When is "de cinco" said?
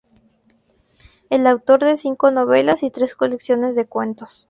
1.83-2.31